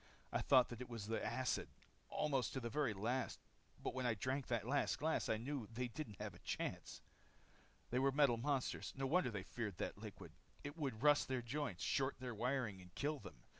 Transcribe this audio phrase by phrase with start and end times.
[0.31, 1.67] "I thought that it was the acid,
[2.09, 3.39] almost to the very last.
[3.79, 7.03] But when I drank that last glass, I knew they didn't have a chance.
[7.91, 8.93] "They were metal monsters.
[8.97, 10.31] No wonder they feared that liquid.
[10.63, 13.43] It would rust their joints, short their wiring, and kill them.